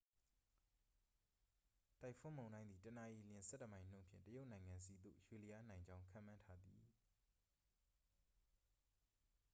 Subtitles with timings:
[2.01, 6.81] တိုင်ဖွန်းမုန်တိုင်းသည် တစ်နာရီလျှင် ဆယ့်တစ်မိုင်နှုန်းဖြင့် တရုတ်နိုင်ငံဆီသို့ ရွေ့လျားနိုင်ကြောင်း ခန့်မှန်းထားသည်